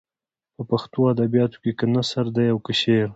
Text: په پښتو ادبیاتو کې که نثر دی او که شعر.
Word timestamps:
په 0.55 0.61
پښتو 0.69 0.99
ادبیاتو 1.13 1.57
کې 1.63 1.71
که 1.79 1.85
نثر 1.95 2.25
دی 2.35 2.47
او 2.53 2.59
که 2.65 2.73
شعر. 2.81 3.09